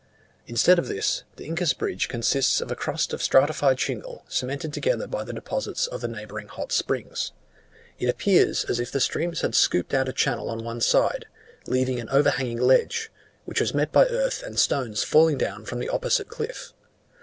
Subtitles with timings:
[0.47, 5.05] Instead of this, the Incas Bridge consists of a crust of stratified shingle cemented together
[5.05, 7.33] by the deposits of the neighbouring hot springs.
[7.99, 11.27] It appears, as if the stream had scooped out a channel on one side,
[11.67, 13.11] leaving an overhanging ledge,
[13.45, 16.73] which was met by earth and stones falling down from the opposite cliff.